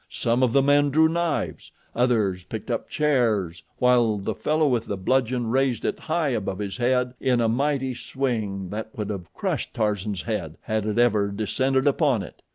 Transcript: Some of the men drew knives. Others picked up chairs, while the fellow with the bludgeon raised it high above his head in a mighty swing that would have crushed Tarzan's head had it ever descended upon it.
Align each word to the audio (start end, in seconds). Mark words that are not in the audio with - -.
Some 0.09 0.41
of 0.41 0.51
the 0.51 0.63
men 0.63 0.89
drew 0.89 1.07
knives. 1.07 1.71
Others 1.95 2.45
picked 2.45 2.71
up 2.71 2.89
chairs, 2.89 3.61
while 3.77 4.17
the 4.17 4.33
fellow 4.33 4.67
with 4.67 4.87
the 4.87 4.97
bludgeon 4.97 5.45
raised 5.45 5.85
it 5.85 5.99
high 5.99 6.29
above 6.29 6.57
his 6.57 6.77
head 6.77 7.13
in 7.19 7.39
a 7.39 7.47
mighty 7.47 7.93
swing 7.93 8.69
that 8.69 8.97
would 8.97 9.11
have 9.11 9.31
crushed 9.35 9.75
Tarzan's 9.75 10.23
head 10.23 10.57
had 10.61 10.87
it 10.87 10.97
ever 10.97 11.27
descended 11.27 11.85
upon 11.85 12.23
it. 12.23 12.41